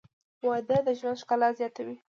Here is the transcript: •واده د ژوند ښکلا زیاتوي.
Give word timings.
•واده 0.47 0.77
د 0.85 0.89
ژوند 0.99 1.19
ښکلا 1.21 1.49
زیاتوي. 1.59 1.95